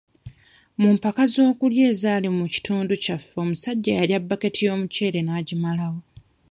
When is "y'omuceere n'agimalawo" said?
4.67-5.99